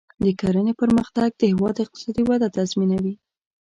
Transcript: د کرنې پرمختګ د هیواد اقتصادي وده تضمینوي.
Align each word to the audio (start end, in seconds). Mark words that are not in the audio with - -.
د 0.23 0.25
کرنې 0.39 0.73
پرمختګ 0.81 1.29
د 1.35 1.41
هیواد 1.51 1.75
اقتصادي 1.83 2.23
وده 2.25 2.47
تضمینوي. 2.57 3.15